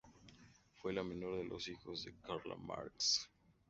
[0.81, 3.29] Fue la menor de los hijos de Karl Marx.